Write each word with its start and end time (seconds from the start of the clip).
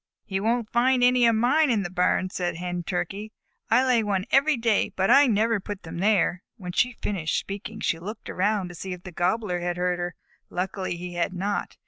"He 0.25 0.39
won't 0.39 0.67
find 0.71 1.03
any 1.03 1.27
of 1.27 1.35
mine 1.35 1.69
in 1.69 1.83
the 1.83 1.89
barn," 1.91 2.31
said 2.31 2.55
a 2.55 2.57
Hen 2.57 2.81
Turkey. 2.81 3.31
"I 3.69 3.85
lay 3.85 4.01
one 4.01 4.25
every 4.31 4.57
day, 4.57 4.91
but 4.95 5.11
I 5.11 5.27
never 5.27 5.59
put 5.59 5.83
them 5.83 5.99
there." 5.99 6.41
When 6.57 6.71
she 6.71 6.93
had 6.93 6.99
finished 7.03 7.37
speaking, 7.39 7.81
she 7.81 7.99
looked 7.99 8.27
around 8.27 8.69
to 8.69 8.73
see 8.73 8.93
if 8.93 9.03
the 9.03 9.11
Gobbler 9.11 9.59
had 9.59 9.77
heard 9.77 9.99
her. 9.99 10.15
Luckily 10.49 10.95
he 10.97 11.13
had 11.13 11.35
not. 11.35 11.77